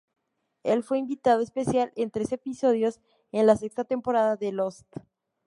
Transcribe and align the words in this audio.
Él 0.63 0.81
fue 0.81 0.97
invitado 0.97 1.41
especial 1.43 1.93
en 1.95 2.09
tres 2.09 2.31
episodios 2.31 2.99
en 3.31 3.45
la 3.45 3.55
sexta 3.55 3.83
temporada 3.83 4.35
de 4.35 4.51
"Lost". 4.51 4.87